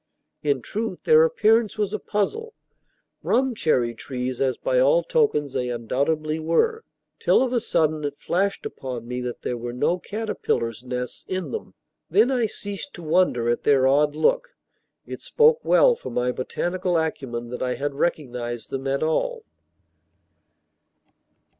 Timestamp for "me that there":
9.07-9.57